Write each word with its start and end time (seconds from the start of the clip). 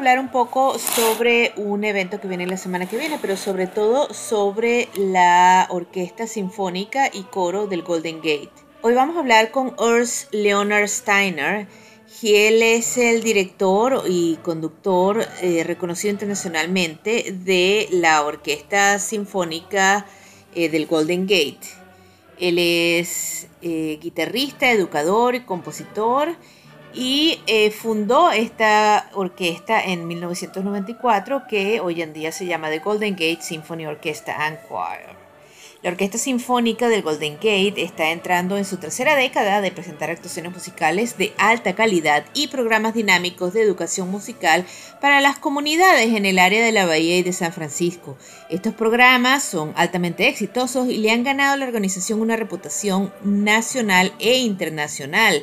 Hablar 0.00 0.18
un 0.18 0.30
poco 0.30 0.78
sobre 0.78 1.52
un 1.56 1.84
evento 1.84 2.22
que 2.22 2.26
viene 2.26 2.46
la 2.46 2.56
semana 2.56 2.88
que 2.88 2.96
viene, 2.96 3.18
pero 3.20 3.36
sobre 3.36 3.66
todo 3.66 4.14
sobre 4.14 4.88
la 4.96 5.66
Orquesta 5.68 6.26
Sinfónica 6.26 7.10
y 7.12 7.24
Coro 7.24 7.66
del 7.66 7.82
Golden 7.82 8.16
Gate. 8.22 8.48
Hoy 8.80 8.94
vamos 8.94 9.16
a 9.16 9.18
hablar 9.18 9.50
con 9.50 9.74
Urs 9.78 10.28
Leonard 10.32 10.88
Steiner. 10.88 11.66
y 12.22 12.34
Él 12.34 12.62
es 12.62 12.96
el 12.96 13.22
director 13.22 14.04
y 14.08 14.36
conductor 14.36 15.22
eh, 15.42 15.64
reconocido 15.64 16.12
internacionalmente 16.12 17.36
de 17.44 17.86
la 17.90 18.24
Orquesta 18.24 18.98
Sinfónica 18.98 20.06
eh, 20.54 20.70
del 20.70 20.86
Golden 20.86 21.26
Gate. 21.26 21.60
Él 22.38 22.58
es 22.58 23.48
eh, 23.60 23.98
guitarrista, 24.00 24.70
educador 24.70 25.34
y 25.34 25.40
compositor 25.40 26.36
y 26.94 27.40
eh, 27.46 27.70
fundó 27.70 28.30
esta 28.30 29.10
orquesta 29.14 29.82
en 29.82 30.06
1994 30.06 31.42
que 31.48 31.80
hoy 31.80 32.02
en 32.02 32.12
día 32.12 32.32
se 32.32 32.46
llama 32.46 32.70
The 32.70 32.80
Golden 32.80 33.14
Gate 33.14 33.42
Symphony 33.42 33.86
Orchestra 33.86 34.46
and 34.46 34.58
Choir. 34.68 35.20
La 35.82 35.88
Orquesta 35.88 36.18
Sinfónica 36.18 36.90
del 36.90 37.00
Golden 37.00 37.36
Gate 37.36 37.82
está 37.82 38.10
entrando 38.10 38.58
en 38.58 38.66
su 38.66 38.76
tercera 38.76 39.16
década 39.16 39.62
de 39.62 39.72
presentar 39.72 40.10
actuaciones 40.10 40.52
musicales 40.52 41.16
de 41.16 41.32
alta 41.38 41.74
calidad 41.74 42.26
y 42.34 42.48
programas 42.48 42.92
dinámicos 42.92 43.54
de 43.54 43.62
educación 43.62 44.10
musical 44.10 44.66
para 45.00 45.22
las 45.22 45.38
comunidades 45.38 46.12
en 46.12 46.26
el 46.26 46.38
área 46.38 46.62
de 46.62 46.72
la 46.72 46.84
Bahía 46.84 47.16
y 47.16 47.22
de 47.22 47.32
San 47.32 47.54
Francisco. 47.54 48.18
Estos 48.50 48.74
programas 48.74 49.42
son 49.42 49.72
altamente 49.74 50.28
exitosos 50.28 50.86
y 50.86 50.98
le 50.98 51.12
han 51.12 51.24
ganado 51.24 51.54
a 51.54 51.56
la 51.56 51.64
organización 51.64 52.20
una 52.20 52.36
reputación 52.36 53.10
nacional 53.24 54.12
e 54.18 54.36
internacional. 54.36 55.42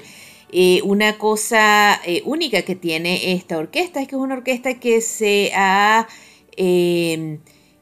Eh, 0.52 0.81
una 0.83 1.17
cosa 1.17 1.99
eh, 2.05 2.21
única 2.25 2.61
que 2.61 2.75
tiene 2.75 3.33
esta 3.33 3.58
orquesta 3.58 4.02
es 4.02 4.08
que 4.08 4.15
es 4.15 4.21
una 4.21 4.35
orquesta 4.35 4.80
que 4.80 5.02
se 5.02 5.52
ha 5.53 6.08
eh, 6.55 7.39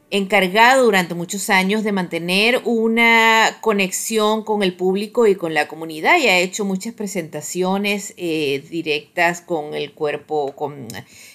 encargado 0.09 0.85
durante 0.85 1.13
muchos 1.13 1.51
años 1.51 1.83
de 1.83 1.91
mantener 1.91 2.61
una 2.65 3.59
conexión 3.61 4.43
con 4.43 4.63
el 4.63 4.75
público 4.75 5.27
y 5.27 5.35
con 5.35 5.53
la 5.53 5.67
comunidad 5.67 6.17
y 6.17 6.27
ha 6.27 6.39
hecho 6.39 6.65
muchas 6.65 6.93
presentaciones 6.93 8.15
directas 8.15 9.41
con 9.41 9.73
el 9.73 9.93
cuerpo, 9.93 10.55
con 10.55 10.87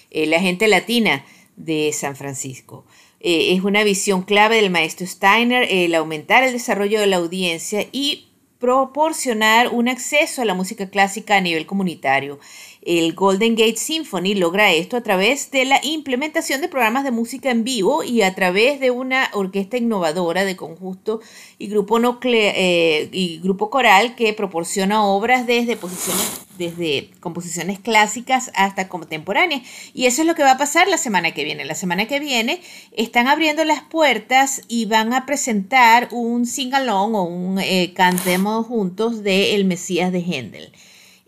la 0.09 0.39
gente 0.39 0.67
latina 0.67 1.25
de 1.57 1.91
San 1.93 2.15
Francisco. 2.15 2.85
es 3.19 3.63
una 3.63 3.83
visión 3.83 4.23
clave 4.23 4.55
del 4.55 4.71
maestro 4.71 5.05
Steiner 5.05 5.67
el 5.69 5.93
aumentar 5.93 6.43
el 6.43 6.53
desarrollo 6.53 6.99
de 6.99 7.07
la 7.07 7.17
audiencia 7.17 7.85
y 7.91 8.30
proporcionar 8.61 9.69
un 9.69 9.89
acceso 9.89 10.43
a 10.43 10.45
la 10.45 10.53
música 10.53 10.87
clásica 10.87 11.35
a 11.35 11.41
nivel 11.41 11.65
comunitario. 11.65 12.39
El 12.81 13.13
Golden 13.13 13.55
Gate 13.55 13.77
Symphony 13.77 14.33
logra 14.33 14.73
esto 14.73 14.97
a 14.97 15.03
través 15.03 15.51
de 15.51 15.65
la 15.65 15.79
implementación 15.83 16.61
de 16.61 16.67
programas 16.67 17.03
de 17.03 17.11
música 17.11 17.51
en 17.51 17.63
vivo 17.63 18.03
y 18.03 18.23
a 18.23 18.33
través 18.33 18.79
de 18.79 18.89
una 18.89 19.29
orquesta 19.33 19.77
innovadora 19.77 20.45
de 20.45 20.55
conjunto 20.55 21.21
y 21.59 21.67
grupo, 21.67 21.99
eh, 22.23 23.09
y 23.11 23.39
grupo 23.39 23.69
coral 23.69 24.15
que 24.15 24.33
proporciona 24.33 25.05
obras 25.05 25.45
desde, 25.45 25.77
posiciones, 25.77 26.41
desde 26.57 27.11
composiciones 27.19 27.77
clásicas 27.77 28.49
hasta 28.55 28.89
contemporáneas. 28.89 29.61
Y 29.93 30.07
eso 30.07 30.23
es 30.23 30.27
lo 30.27 30.33
que 30.33 30.41
va 30.41 30.53
a 30.53 30.57
pasar 30.57 30.87
la 30.87 30.97
semana 30.97 31.35
que 31.35 31.43
viene. 31.43 31.65
La 31.65 31.75
semana 31.75 32.07
que 32.07 32.19
viene 32.19 32.61
están 32.93 33.27
abriendo 33.27 33.63
las 33.63 33.83
puertas 33.83 34.63
y 34.67 34.85
van 34.85 35.13
a 35.13 35.27
presentar 35.27 36.07
un 36.09 36.47
sing-along 36.47 37.13
o 37.13 37.23
un 37.25 37.59
eh, 37.59 37.93
cantemos 37.95 38.65
juntos 38.65 39.21
de 39.21 39.53
El 39.53 39.65
Mesías 39.65 40.11
de 40.11 40.21
Händel. 40.21 40.73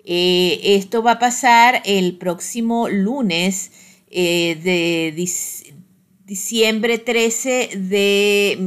Eh, 0.06 0.60
esto 0.76 1.02
va 1.02 1.14
a 1.14 1.20
pasar 1.20 1.82
el 1.86 2.18
próximo 2.18 2.90
lunes 2.90 3.72
eh, 4.12 4.60
de 4.62 5.14
diciembre 6.26 6.98
13 6.98 7.70
de 7.76 8.58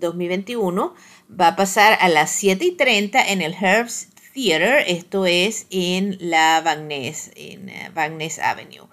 2021. 0.00 0.86
Mm, 0.86 1.40
va 1.40 1.48
a 1.48 1.56
pasar 1.56 1.98
a 2.00 2.08
las 2.08 2.30
7 2.30 2.64
y 2.64 2.72
30 2.72 3.28
en 3.28 3.42
el 3.42 3.52
Herbst 3.52 4.18
Theater. 4.32 4.84
Esto 4.86 5.26
es 5.26 5.66
en 5.70 6.16
la 6.20 6.62
Ness, 6.76 7.30
en 7.36 7.68
eh, 7.68 7.90
Avenue. 8.42 8.88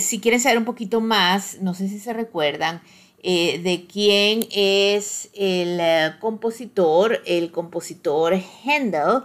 si 0.00 0.20
quieren 0.20 0.40
saber 0.40 0.58
un 0.58 0.64
poquito 0.66 1.00
más, 1.00 1.58
no 1.62 1.72
sé 1.72 1.88
si 1.88 1.98
se 1.98 2.12
recuerdan, 2.12 2.82
de 3.22 3.86
quién 3.90 4.46
es 4.50 5.30
el 5.32 6.18
compositor, 6.18 7.22
el 7.24 7.50
compositor 7.52 8.38
Handel 8.66 9.22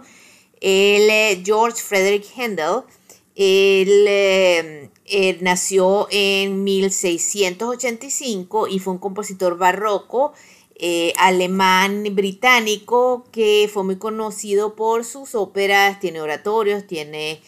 él, 0.60 1.08
eh, 1.10 1.42
George 1.44 1.82
Frederick 1.82 2.26
Handel, 2.36 2.82
él, 3.34 4.04
eh, 4.08 4.90
nació 5.40 6.06
en 6.10 6.62
1685 6.62 8.68
y 8.68 8.78
fue 8.78 8.92
un 8.92 8.98
compositor 8.98 9.56
barroco 9.56 10.34
eh, 10.76 11.12
alemán 11.18 12.04
británico 12.12 13.24
que 13.32 13.68
fue 13.72 13.84
muy 13.84 13.96
conocido 13.96 14.76
por 14.76 15.04
sus 15.04 15.34
óperas, 15.34 15.98
tiene 16.00 16.20
oratorios, 16.20 16.86
tiene 16.86 17.40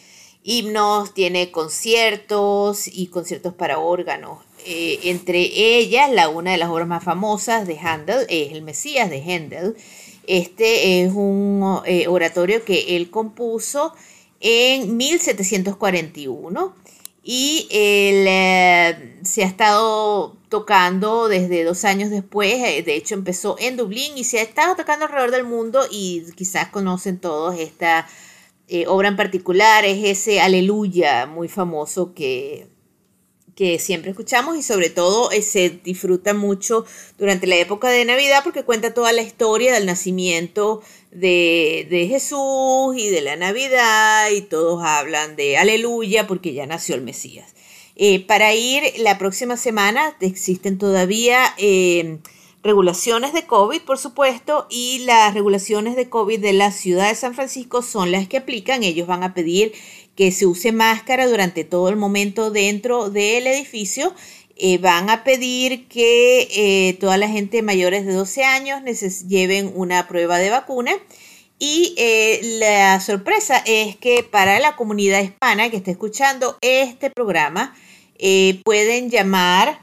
himnos, 0.43 1.13
tiene 1.13 1.51
conciertos 1.51 2.87
y 2.87 3.07
conciertos 3.07 3.53
para 3.53 3.79
órganos. 3.79 4.39
entre 4.65 5.39
ellas, 5.39 6.11
la, 6.11 6.29
una 6.29 6.51
de 6.51 6.57
las 6.57 6.69
obras 6.69 6.87
más 6.87 7.03
famosas 7.03 7.67
de 7.67 7.77
Handel 7.79 8.25
es 8.29 8.51
El 8.51 8.61
Mesías 8.61 9.09
de 9.09 9.21
Handel, 9.21 9.75
este 10.27 11.03
es 11.03 11.13
un 11.13 11.81
eh, 11.85 12.07
oratorio 12.07 12.63
que 12.63 12.95
él 12.95 13.09
compuso 13.09 13.93
en 14.39 14.97
1741 14.97 16.75
y 17.23 17.67
él, 17.71 18.25
eh, 18.27 19.19
se 19.23 19.43
ha 19.43 19.47
estado 19.47 20.35
tocando 20.49 21.29
desde 21.29 21.63
dos 21.63 21.85
años 21.85 22.09
después, 22.09 22.53
eh, 22.53 22.83
de 22.83 22.95
hecho 22.95 23.15
empezó 23.15 23.55
en 23.59 23.77
Dublín 23.77 24.17
y 24.17 24.23
se 24.23 24.39
ha 24.39 24.43
estado 24.43 24.75
tocando 24.75 25.05
alrededor 25.05 25.31
del 25.31 25.45
mundo 25.45 25.81
y 25.89 26.23
quizás 26.35 26.69
conocen 26.69 27.19
todos 27.19 27.57
esta 27.59 28.07
obra 28.87 29.09
en 29.09 29.15
particular, 29.15 29.85
es 29.85 30.03
ese 30.03 30.41
aleluya 30.41 31.27
muy 31.27 31.47
famoso 31.47 32.13
que 32.13 32.72
que 33.55 33.77
siempre 33.79 34.11
escuchamos 34.11 34.57
y 34.57 34.63
sobre 34.63 34.89
todo 34.89 35.31
eh, 35.31 35.41
se 35.41 35.69
disfruta 35.69 36.33
mucho 36.33 36.85
durante 37.17 37.47
la 37.47 37.55
época 37.57 37.89
de 37.89 38.05
Navidad 38.05 38.41
porque 38.43 38.63
cuenta 38.63 38.93
toda 38.93 39.11
la 39.11 39.21
historia 39.21 39.73
del 39.73 39.85
nacimiento 39.85 40.81
de, 41.11 42.07
Jesús 42.09 42.95
y 42.97 43.09
de 43.09 43.21
la 43.21 43.35
Navidad 43.35 44.29
y 44.31 44.41
todos 44.41 44.83
hablan 44.83 45.35
de 45.35 45.57
aleluya 45.57 46.25
porque 46.25 46.53
ya 46.53 46.65
nació 46.65 46.95
el 46.95 47.01
Mesías. 47.01 47.53
Eh, 47.95 48.25
para 48.25 48.55
ir 48.55 48.83
la 48.97 49.19
próxima 49.19 49.55
semana 49.55 50.17
existen 50.19 50.79
todavía 50.79 51.53
eh, 51.59 52.17
regulaciones 52.63 53.33
de 53.33 53.45
COVID, 53.45 53.81
por 53.81 53.99
supuesto, 53.99 54.65
y 54.69 54.99
las 55.05 55.33
regulaciones 55.33 55.95
de 55.95 56.09
COVID 56.09 56.39
de 56.39 56.53
la 56.53 56.71
ciudad 56.71 57.09
de 57.09 57.15
San 57.15 57.35
Francisco 57.35 57.81
son 57.81 58.11
las 58.11 58.27
que 58.27 58.37
aplican. 58.37 58.83
Ellos 58.83 59.05
van 59.05 59.21
a 59.23 59.33
pedir 59.33 59.73
que 60.15 60.31
se 60.31 60.45
use 60.45 60.71
máscara 60.71 61.27
durante 61.27 61.63
todo 61.63 61.89
el 61.89 61.95
momento 61.95 62.51
dentro 62.51 63.09
del 63.09 63.47
edificio. 63.47 64.13
Eh, 64.55 64.77
van 64.77 65.09
a 65.09 65.23
pedir 65.23 65.87
que 65.87 66.47
eh, 66.51 66.93
toda 66.99 67.17
la 67.17 67.27
gente 67.27 67.63
mayores 67.63 68.05
de 68.05 68.13
12 68.13 68.43
años 68.43 68.81
lleven 69.27 69.71
una 69.73 70.07
prueba 70.07 70.37
de 70.37 70.51
vacuna 70.51 70.91
Y 71.57 71.95
eh, 71.97 72.39
la 72.59 72.99
sorpresa 72.99 73.63
es 73.65 73.95
que 73.95 74.21
para 74.23 74.59
la 74.59 74.75
comunidad 74.75 75.23
hispana 75.23 75.69
que 75.69 75.77
está 75.77 75.91
escuchando 75.91 76.57
este 76.61 77.09
programa, 77.09 77.75
pueden 78.63 79.09
llamar 79.09 79.81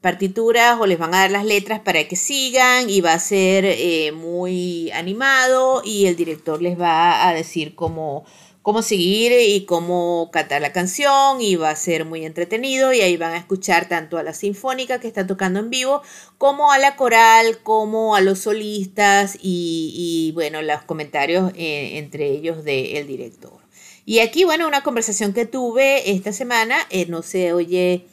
partituras 0.00 0.78
o 0.80 0.86
les 0.86 0.98
van 0.98 1.14
a 1.14 1.20
dar 1.20 1.30
las 1.30 1.44
letras 1.44 1.80
para 1.80 2.06
que 2.08 2.16
sigan 2.16 2.90
y 2.90 3.00
va 3.00 3.12
a 3.12 3.18
ser 3.20 4.12
muy 4.12 4.90
animado 4.92 5.82
y 5.84 6.06
el 6.06 6.16
director 6.16 6.62
les 6.62 6.78
va 6.78 7.28
a 7.28 7.34
decir 7.34 7.74
cómo 7.74 8.24
cómo 8.68 8.82
seguir 8.82 9.32
y 9.32 9.64
cómo 9.64 10.28
cantar 10.30 10.60
la 10.60 10.74
canción 10.74 11.40
y 11.40 11.56
va 11.56 11.70
a 11.70 11.74
ser 11.74 12.04
muy 12.04 12.26
entretenido 12.26 12.92
y 12.92 13.00
ahí 13.00 13.16
van 13.16 13.32
a 13.32 13.38
escuchar 13.38 13.88
tanto 13.88 14.18
a 14.18 14.22
la 14.22 14.34
sinfónica 14.34 15.00
que 15.00 15.08
está 15.08 15.26
tocando 15.26 15.58
en 15.58 15.70
vivo 15.70 16.02
como 16.36 16.70
a 16.70 16.76
la 16.76 16.94
coral, 16.94 17.62
como 17.62 18.14
a 18.14 18.20
los 18.20 18.40
solistas 18.40 19.38
y, 19.40 20.32
bueno, 20.34 20.60
los 20.60 20.82
comentarios 20.82 21.50
eh, 21.56 21.96
entre 21.96 22.28
ellos 22.28 22.62
del 22.62 23.06
director. 23.06 23.58
Y 24.04 24.18
aquí, 24.18 24.44
bueno, 24.44 24.68
una 24.68 24.82
conversación 24.82 25.32
que 25.32 25.46
tuve 25.46 26.10
esta 26.10 26.34
semana, 26.34 26.76
eh, 26.90 27.06
no 27.06 27.22
se 27.22 27.54
oye 27.54 28.04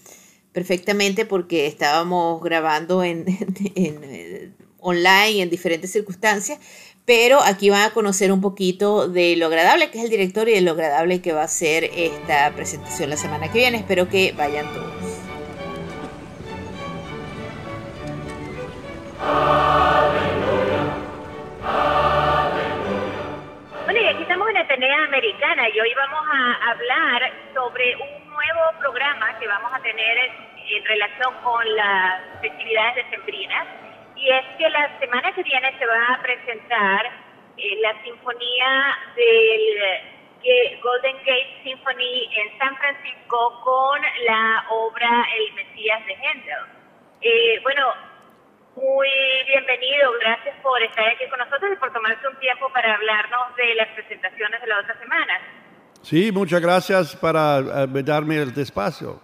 perfectamente 0.54 1.26
porque 1.26 1.68
estábamos 1.68 2.42
grabando 2.42 3.04
en, 3.04 3.26
eh, 3.76 4.52
online 4.80 5.42
en 5.42 5.50
diferentes 5.50 5.92
circunstancias, 5.92 6.60
pero 7.06 7.40
aquí 7.42 7.70
van 7.70 7.84
a 7.84 7.92
conocer 7.92 8.32
un 8.32 8.42
poquito 8.42 9.08
de 9.08 9.36
lo 9.36 9.48
agradable 9.48 9.92
que 9.92 10.00
es 10.00 10.06
el 10.06 10.10
director 10.10 10.50
y 10.50 10.54
de 10.54 10.62
lo 10.62 10.72
agradable 10.72 11.22
que 11.22 11.34
va 11.34 11.44
a 11.44 11.48
ser 11.48 11.84
esta 11.84 12.52
presentación 12.56 13.12
la 13.12 13.18
semana 13.18 13.52
que 13.52 13.60
viene. 13.60 13.78
Espero 13.78 14.10
que 14.10 14.34
vayan 14.36 14.66
todos. 14.74 14.92
Bueno, 23.86 24.00
y 24.02 24.06
aquí 24.08 24.24
estamos 24.24 24.50
en 24.50 24.58
Atenea 24.58 25.04
Americana 25.06 25.70
y 25.70 25.80
hoy 25.80 25.94
vamos 25.96 26.22
a 26.34 26.72
hablar 26.72 27.32
sobre 27.54 27.96
un 27.98 28.30
nuevo 28.30 28.80
programa 28.80 29.38
que 29.40 29.48
vamos 29.48 29.72
a 29.74 29.80
tener 29.80 30.18
en 30.68 30.86
relación 30.86 31.34
con 31.44 31.76
las 31.76 32.42
festividades 32.42 33.06
decembrinas 33.06 33.68
y 34.26 34.30
es 34.32 34.46
que 34.58 34.68
la 34.70 35.00
semana 35.00 35.32
que 35.34 35.44
viene 35.44 35.78
se 35.78 35.86
va 35.86 36.16
a 36.16 36.22
presentar 36.22 37.06
eh, 37.58 37.78
la 37.80 37.94
sinfonía 38.04 38.98
del 39.16 40.82
Golden 40.82 41.18
Gate 41.18 41.62
Symphony 41.64 42.30
en 42.36 42.58
San 42.58 42.76
Francisco 42.78 43.62
con 43.64 44.02
la 44.26 44.66
obra 44.72 45.28
El 45.38 45.54
Mesías 45.54 46.04
de 46.08 46.14
Händel. 46.14 46.66
Eh, 47.22 47.60
bueno, 47.62 47.94
muy 48.76 49.10
bienvenido, 49.48 50.12
gracias 50.20 50.56
por 50.64 50.82
estar 50.82 51.08
aquí 51.08 51.30
con 51.30 51.38
nosotros 51.38 51.72
y 51.74 51.76
por 51.76 51.94
tomarse 51.94 52.28
un 52.28 52.36
tiempo 52.40 52.68
para 52.74 52.96
hablarnos 52.96 53.56
de 53.56 53.76
las 53.76 53.90
presentaciones 53.90 54.60
de 54.60 54.68
la 54.68 54.80
otra 54.80 55.00
semana. 55.00 55.40
Sí, 56.02 56.32
muchas 56.32 56.62
gracias 56.62 57.16
para 57.16 57.60
eh, 57.60 58.04
darme 58.04 58.42
el 58.42 58.58
espacio. 58.58 59.22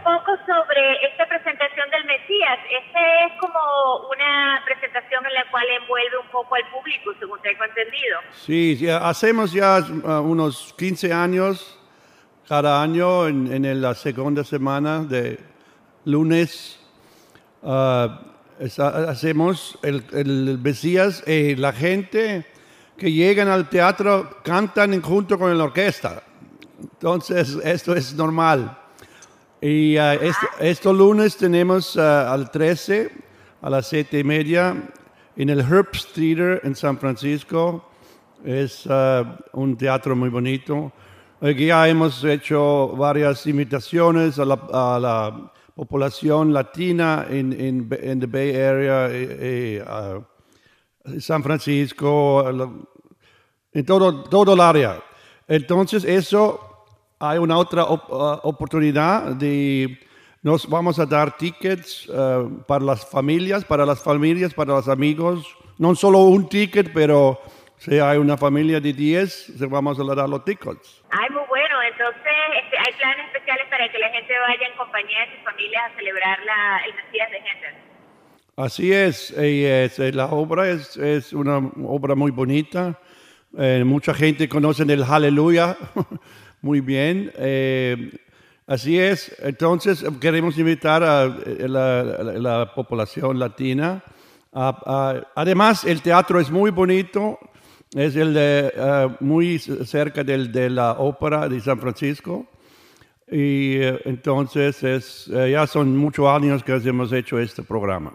Un 0.00 0.18
poco 0.18 0.32
sobre 0.46 1.06
esta 1.12 1.26
presentación 1.28 1.90
del 1.90 2.04
Mesías. 2.06 2.58
Esta 2.70 3.26
es 3.26 3.38
como 3.38 4.08
una 4.08 4.62
presentación 4.64 5.26
en 5.26 5.34
la 5.34 5.50
cual 5.50 5.64
envuelve 5.82 6.16
un 6.16 6.28
poco 6.30 6.54
al 6.54 6.66
público, 6.70 7.12
según 7.18 7.38
tengo 7.42 7.64
entendido. 7.64 8.18
Sí, 8.32 8.88
hacemos 8.88 9.52
ya 9.52 9.78
uh, 9.78 10.22
unos 10.22 10.74
15 10.78 11.12
años 11.12 11.78
cada 12.48 12.82
año 12.82 13.28
en, 13.28 13.82
la 13.82 13.94
segunda 13.94 14.42
semana 14.42 15.00
de 15.00 15.38
lunes. 16.06 16.80
Uh, 17.60 18.08
hacemos 19.06 19.78
el, 19.82 20.02
el 20.14 20.58
Mesías 20.62 21.22
y 21.28 21.56
la 21.56 21.74
gente 21.74 22.46
que 22.96 23.12
llegan 23.12 23.48
al 23.48 23.68
teatro 23.68 24.38
cantan 24.42 24.98
junto 25.02 25.38
con 25.38 25.56
la 25.58 25.64
orquesta. 25.64 26.22
Entonces, 26.80 27.58
esto 27.62 27.94
es 27.94 28.14
normal. 28.14 28.79
Y 29.62 29.98
uh, 29.98 30.18
este, 30.58 30.90
lunes 30.90 31.36
tenemos 31.36 31.94
uh, 31.94 32.00
al 32.00 32.50
13 32.50 33.10
a 33.60 33.68
las 33.68 33.88
7 33.88 34.20
y 34.20 34.24
media 34.24 34.74
en 35.36 35.50
el 35.50 35.60
Herbst 35.60 36.14
Theater 36.14 36.62
en 36.64 36.74
San 36.74 36.96
Francisco. 36.96 37.84
Es 38.42 38.86
uh, 38.86 39.26
un 39.52 39.76
teatro 39.76 40.16
muy 40.16 40.30
bonito. 40.30 40.90
Aquí 41.42 41.66
ya 41.66 41.86
hemos 41.86 42.24
hecho 42.24 42.88
varias 42.96 43.46
invitaciones 43.46 44.38
a 44.38 44.46
la, 44.46 45.52
población 45.74 46.54
latina 46.54 47.26
en, 47.28 47.52
en, 47.52 47.88
en 48.00 48.20
the 48.20 48.26
Bay 48.26 48.56
Area, 48.56 49.08
eh, 49.10 49.84
eh, 49.84 51.20
San 51.20 51.42
Francisco, 51.42 52.46
en 53.72 53.86
todo, 53.86 54.24
todo 54.24 54.54
el 54.54 54.60
área. 54.60 55.02
Entonces 55.48 56.04
eso 56.04 56.69
hay 57.20 57.38
una 57.38 57.58
otra 57.58 57.84
uh, 57.84 58.40
oportunidad 58.42 59.36
de 59.36 60.00
nos 60.42 60.66
vamos 60.66 60.98
a 60.98 61.04
dar 61.04 61.36
tickets 61.36 62.08
uh, 62.08 62.62
para 62.66 62.82
las 62.82 63.06
familias, 63.06 63.62
para 63.62 63.84
las 63.84 64.02
familias, 64.02 64.54
para 64.54 64.72
los 64.72 64.88
amigos. 64.88 65.46
No 65.76 65.94
solo 65.94 66.20
un 66.20 66.48
ticket, 66.48 66.90
pero 66.94 67.38
si 67.76 67.98
hay 67.98 68.16
una 68.16 68.38
familia 68.38 68.80
de 68.80 68.94
10, 68.94 69.58
se 69.58 69.66
vamos 69.66 70.00
a 70.00 70.14
dar 70.14 70.28
los 70.28 70.44
tickets. 70.44 71.02
Ay, 71.10 71.28
muy 71.30 71.42
bueno. 71.46 71.82
Entonces, 71.92 72.32
este, 72.64 72.78
hay 72.78 72.92
planes 72.98 73.26
especiales 73.26 73.66
para 73.68 73.92
que 73.92 73.98
la 73.98 74.08
gente 74.08 74.32
vaya 74.48 74.66
en 74.66 74.76
compañía 74.78 75.20
de 75.20 75.36
sus 75.36 75.44
familias 75.44 75.82
a 75.92 75.96
celebrar 75.96 76.38
la, 76.44 76.78
el 76.86 76.94
Mesías 76.94 77.30
de 77.30 77.36
Händel. 77.36 77.74
Así 78.56 78.92
es, 78.92 79.30
es, 79.32 79.98
eh, 79.98 80.12
la 80.12 80.26
obra 80.26 80.68
es, 80.68 80.96
es, 80.96 81.34
una 81.34 81.58
obra 81.84 82.14
muy 82.14 82.30
bonita. 82.30 82.98
Eh, 83.58 83.82
mucha 83.84 84.14
gente 84.14 84.48
conoce 84.48 84.84
el 84.84 85.02
Aleluya. 85.02 85.76
Muy 86.62 86.80
bien. 86.80 87.32
Eh, 87.36 88.12
así 88.66 88.98
es. 88.98 89.34
Entonces, 89.40 90.04
queremos 90.20 90.58
invitar 90.58 91.02
a, 91.02 91.24
eh, 91.24 91.66
la, 91.68 92.72
población 92.74 93.38
latina. 93.38 94.02
además, 94.52 95.84
el 95.84 96.02
teatro 96.02 96.40
es 96.40 96.50
muy 96.50 96.70
bonito. 96.70 97.38
Es 97.94 98.14
el 98.14 98.34
de, 98.34 98.72
eh, 98.74 99.08
muy 99.20 99.58
cerca 99.58 100.22
del, 100.22 100.52
de 100.52 100.70
la 100.70 100.92
ópera 100.92 101.48
de 101.48 101.60
San 101.60 101.78
Francisco. 101.78 102.46
Y 103.30 103.76
entonces, 104.04 104.82
es, 104.82 105.26
ya 105.26 105.66
son 105.66 105.96
muchos 105.96 106.26
años 106.28 106.62
que 106.64 106.74
hemos 106.74 107.12
hecho 107.12 107.38
este 107.38 107.62
programa 107.62 108.12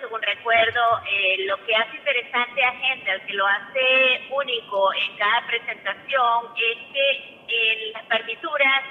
según 0.00 0.22
recuerdo, 0.22 1.00
eh, 1.10 1.44
lo 1.46 1.56
que 1.64 1.74
hace 1.74 1.96
interesante 1.96 2.64
a 2.64 2.72
Händel, 2.72 3.20
que 3.26 3.32
lo 3.34 3.46
hace 3.46 4.28
único 4.30 4.92
en 4.94 5.16
cada 5.16 5.46
presentación, 5.46 6.54
es 6.56 6.78
que 6.92 7.38
en 7.48 7.92
las 7.92 8.02
partituras, 8.04 8.82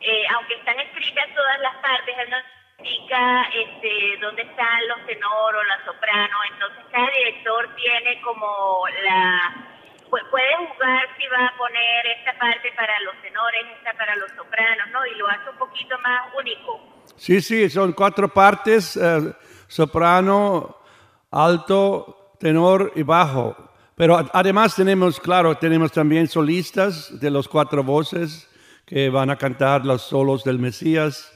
eh, 0.00 0.24
aunque 0.34 0.54
están 0.54 0.78
escritas 0.80 1.26
todas 1.34 1.60
las 1.60 1.76
partes, 1.76 2.16
él 2.18 2.30
no 2.30 2.36
indica 2.78 3.48
este, 3.52 4.16
dónde 4.20 4.42
están 4.42 4.88
los 4.88 5.06
tenor 5.06 5.56
o 5.56 5.62
la 5.64 5.84
soprano, 5.84 6.36
entonces 6.52 6.84
cada 6.90 7.10
director 7.10 7.74
tiene 7.76 8.20
como 8.22 8.84
la 9.02 9.64
puede 10.30 10.56
jugar 10.56 11.06
si 11.18 11.26
va 11.28 11.48
a 11.48 11.56
poner 11.58 12.06
esta 12.06 12.32
parte 12.38 12.72
para 12.72 12.98
los 13.00 13.14
tenores, 13.20 13.66
esta 13.76 13.92
para 13.92 14.16
los 14.16 14.30
sopranos, 14.32 14.88
¿no? 14.90 15.04
Y 15.04 15.14
lo 15.16 15.28
hace 15.28 15.50
un 15.50 15.58
poquito 15.58 15.98
más 15.98 16.34
único. 16.34 16.97
Sí, 17.18 17.40
sí, 17.40 17.68
son 17.68 17.92
cuatro 17.92 18.32
partes, 18.32 18.96
eh, 18.96 19.32
soprano, 19.66 20.76
alto, 21.32 22.34
tenor 22.38 22.92
y 22.94 23.02
bajo. 23.02 23.56
Pero 23.96 24.24
además 24.32 24.76
tenemos, 24.76 25.18
claro, 25.18 25.56
tenemos 25.56 25.90
también 25.90 26.28
solistas 26.28 27.18
de 27.18 27.30
los 27.30 27.48
cuatro 27.48 27.82
voces 27.82 28.48
que 28.86 29.10
van 29.10 29.30
a 29.30 29.36
cantar 29.36 29.84
los 29.84 30.02
solos 30.02 30.44
del 30.44 30.60
Mesías. 30.60 31.32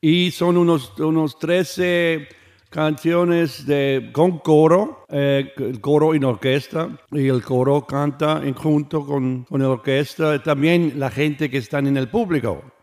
Y 0.00 0.32
son 0.32 0.56
unos, 0.56 0.98
unos 0.98 1.38
13 1.38 2.28
canciones 2.68 3.64
de, 3.64 4.10
con 4.12 4.40
coro, 4.40 5.06
eh, 5.08 5.52
el 5.58 5.80
coro 5.80 6.12
en 6.12 6.24
orquesta, 6.24 6.88
y 7.12 7.28
el 7.28 7.44
coro 7.44 7.86
canta 7.86 8.42
en 8.42 8.54
junto 8.54 9.06
con, 9.06 9.44
con 9.44 9.62
la 9.62 9.68
orquesta, 9.68 10.42
también 10.42 10.94
la 10.96 11.08
gente 11.08 11.48
que 11.48 11.58
está 11.58 11.78
en 11.78 11.96
el 11.96 12.08
público. 12.08 12.73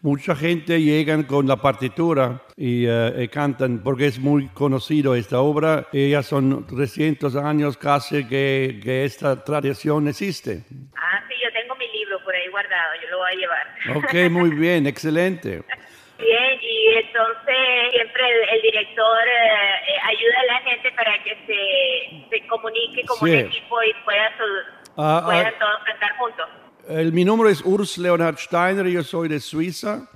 Mucha 0.00 0.34
gente 0.34 0.80
llegan 0.80 1.24
con 1.24 1.46
la 1.46 1.56
partitura 1.56 2.42
y, 2.56 2.86
eh, 2.86 3.12
y 3.24 3.28
cantan 3.28 3.82
porque 3.82 4.06
es 4.06 4.18
muy 4.18 4.48
conocido 4.48 5.14
esta 5.14 5.40
obra. 5.40 5.86
y 5.92 6.10
ya 6.10 6.22
son 6.22 6.66
300 6.66 7.36
años 7.36 7.76
casi 7.76 8.26
que, 8.26 8.80
que 8.82 9.04
esta 9.04 9.44
tradición 9.44 10.08
existe. 10.08 10.64
Ah, 10.96 11.22
sí, 11.28 11.34
yo 11.42 11.52
tengo 11.52 11.74
mi 11.76 11.86
libro 11.92 12.22
por 12.24 12.34
ahí 12.34 12.48
guardado, 12.48 12.92
yo 13.02 13.10
lo 13.10 13.18
voy 13.18 13.30
a 13.32 13.36
llevar. 13.36 13.96
Ok, 13.96 14.30
muy 14.30 14.50
bien, 14.50 14.86
excelente. 14.86 15.62
Bien, 16.18 16.56
y 16.62 16.94
entonces 16.98 17.90
siempre 17.90 18.22
el, 18.30 18.48
el 18.56 18.62
director 18.62 19.18
eh, 19.26 19.74
eh, 19.88 19.98
ayuda 20.06 20.40
a 20.40 20.44
la 20.52 20.70
gente 20.70 20.92
para 20.92 21.20
que 21.24 21.34
se, 21.46 22.28
se 22.30 22.46
comunique 22.46 23.02
como 23.06 23.26
Sí. 23.26 23.32
un 23.32 23.38
equipo 23.40 23.82
y 23.82 23.92
pueda 24.04 24.30
su- 24.36 24.92
Ah, 24.98 25.22
puedan 25.24 25.46
ah. 25.46 25.58
todos 25.58 25.78
cantar 25.84 26.16
juntos. 26.18 26.46
El, 26.88 27.12
mi 27.12 27.24
nombre 27.24 27.50
es 27.50 27.64
Urs 27.64 27.96
Leonhard 27.98 28.38
Steiner, 28.38 28.86
yo 28.88 29.04
soy 29.04 29.28
de 29.28 29.38
Suiza, 29.38 30.08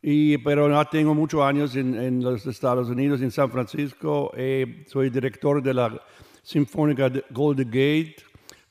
y, 0.00 0.38
pero 0.38 0.68
no 0.68 0.84
tengo 0.84 1.14
muchos 1.14 1.42
años 1.42 1.74
en, 1.74 1.94
en 1.94 2.22
los 2.22 2.46
Estados 2.46 2.88
Unidos, 2.88 3.20
en 3.20 3.30
San 3.30 3.50
Francisco. 3.50 4.30
Eh, 4.36 4.84
soy 4.86 5.10
director 5.10 5.60
de 5.60 5.74
la 5.74 6.00
Sinfónica 6.42 7.10
de 7.10 7.24
Golden 7.30 7.66
Gate, 7.66 8.16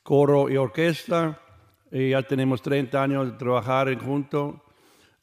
coro 0.02 0.48
y 0.48 0.56
orquesta. 0.56 1.38
Ya 1.90 2.22
tenemos 2.22 2.60
30 2.60 3.02
años 3.02 3.26
de 3.32 3.38
trabajar 3.38 3.96
juntos. 4.02 4.54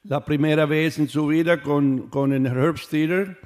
la 0.05 0.25
primera 0.25 0.67
vez 0.67 0.99
en 0.99 1.09
su 1.09 1.27
vida 1.27 1.61
con, 1.63 2.09
con 2.09 2.33
el 2.33 2.47
Herbst 2.47 2.91
Theater. 2.91 3.39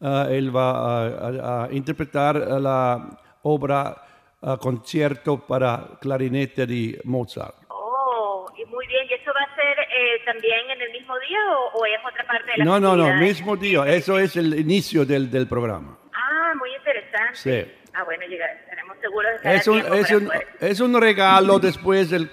Ah, 0.00 0.26
él 0.30 0.54
va 0.54 0.70
a, 0.70 1.06
a- 1.06 1.64
a 1.64 1.72
interpretar 1.72 2.36
la 2.36 3.18
obra 3.42 3.96
ah, 4.42 4.56
concierto 4.60 5.38
para 5.46 5.98
clarinete 6.00 6.66
de 6.66 7.00
Mozart. 7.04 7.54
Oh, 7.68 8.46
y 8.56 8.64
muy 8.66 8.86
bien. 8.86 9.06
¿Y 9.08 9.14
eso 9.14 9.30
va 9.34 9.42
a 9.50 9.54
ser 9.54 9.78
eh, 9.80 10.20
también 10.26 10.70
en 10.70 10.82
el 10.82 10.90
mismo 10.92 11.14
día 11.20 11.38
o, 11.56 11.78
o 11.78 11.86
es 11.86 12.00
otra 12.06 12.26
parte 12.26 12.50
de 12.52 12.58
la 12.58 12.64
No, 12.64 12.80
no, 12.80 12.96
no, 12.96 13.14
mismo 13.16 13.56
día. 13.56 13.86
Eso 13.86 14.18
es 14.18 14.36
el 14.36 14.58
inicio 14.58 15.06
del, 15.06 15.30
del 15.30 15.46
programa. 15.46 15.96
Ah, 16.12 16.52
muy 16.58 16.70
interesante. 16.74 17.34
Sí. 17.34 17.83
Ah, 17.96 18.02
bueno, 18.04 18.24
estaremos 18.24 18.96
seguros 19.00 19.30
de 19.30 19.36
estar 19.36 19.54
Es 19.54 19.68
un, 19.68 19.78
es, 19.78 20.10
un, 20.10 20.26
poder- 20.26 20.46
es 20.60 20.80
un 20.80 21.00
regalo 21.00 21.58
después 21.60 22.10
de 22.10 22.26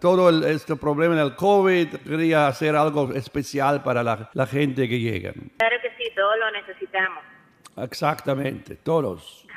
todo 0.00 0.28
el- 0.28 0.42
este 0.44 0.74
problema 0.76 1.14
del 1.14 1.36
COVID. 1.36 1.88
Quería 2.04 2.48
hacer 2.48 2.74
algo 2.74 3.12
especial 3.14 3.82
para 3.82 4.02
la, 4.02 4.28
la 4.34 4.46
gente 4.46 4.88
que 4.88 4.98
llega. 4.98 5.32
Claro 5.58 5.76
que 5.82 5.90
sí, 5.96 6.10
todos 6.16 6.34
lo 6.38 6.50
necesitamos. 6.50 7.22
Exactamente, 7.76 8.76
todos. 8.76 9.46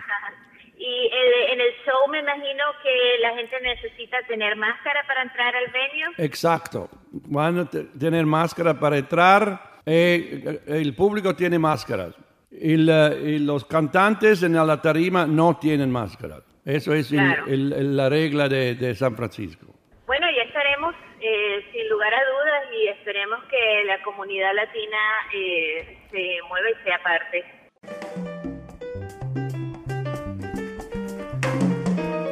Y 0.79 1.05
eh, 1.11 1.53
en 1.53 1.59
el 1.59 1.71
show 1.83 2.07
me 2.11 2.19
imagino 2.19 2.63
que 2.83 3.19
la 3.21 3.33
gente 3.35 3.59
necesita 3.61 4.17
tener 4.27 4.55
máscara 4.55 5.03
para 5.07 5.23
entrar 5.23 5.53
al 5.55 5.65
venue. 5.71 6.13
Exacto. 6.19 6.87
Van 7.11 7.57
a 7.59 7.65
te- 7.69 7.85
tener 7.99 8.25
máscara 8.27 8.79
para 8.79 8.97
entrar. 8.97 9.59
eh, 9.87 10.61
el 10.67 10.93
público 10.95 11.35
tiene 11.35 11.57
máscaras. 11.57 12.13
Y, 12.49 12.77
la- 12.77 13.13
y 13.13 13.39
los 13.39 13.65
cantantes 13.65 14.41
en 14.43 14.53
la 14.53 14.81
tarima 14.81 15.25
no 15.27 15.57
tienen 15.57 15.91
máscaras. 15.91 16.43
Eso 16.65 16.93
es 16.93 17.11
el- 17.11 17.17
Claro. 17.19 17.45
el- 17.47 17.73
el- 17.73 17.97
la 17.97 18.09
regla 18.09 18.47
de, 18.49 18.75
de 18.75 18.95
San 18.95 19.15
Francisco. 19.15 19.67
Bueno, 20.05 20.25
ya 20.35 20.43
estaremos 20.43 20.95
eh, 21.19 21.65
sin 21.73 21.89
lugar 21.89 22.13
a 22.13 22.19
dudas 22.19 22.63
y 22.73 22.87
esperemos 22.89 23.39
que 23.49 23.83
la 23.85 24.01
comunidad 24.03 24.53
latina 24.55 24.97
eh, 25.35 25.97
se 26.11 26.37
mueva 26.47 26.69
y 26.69 26.83
sea 26.83 27.03
parte. 27.03 27.43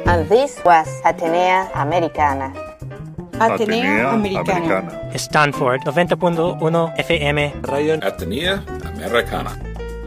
And 0.06 0.28
this 0.28 0.60
was 0.64 0.88
Atenea 1.04 1.68
Americana. 1.74 2.52
Atenea 3.40 4.12
Americana. 4.12 5.10
Stanford 5.14 5.80
90.1 5.84 6.94
FM. 6.98 7.52
Radio, 7.62 7.94
Atenea 8.02 8.62
Americana. 8.94 9.50